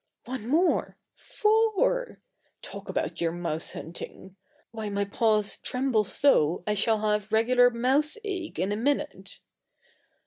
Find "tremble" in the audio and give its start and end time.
5.59-6.05